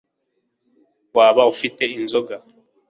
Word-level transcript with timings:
waba 1.15 1.41
ufite 1.53 1.83
inzoga 1.97 2.35